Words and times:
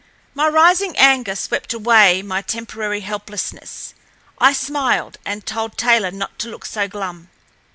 My 0.33 0.47
rising 0.47 0.97
anger 0.97 1.35
swept 1.35 1.73
away 1.73 2.23
my 2.23 2.41
temporary 2.41 3.01
helplessness. 3.01 3.93
I 4.39 4.51
smiled, 4.51 5.19
and 5.25 5.45
told 5.45 5.77
Taylor 5.77 6.09
not 6.09 6.39
to 6.39 6.49
look 6.49 6.65
so 6.65 6.87
glum. 6.87 7.29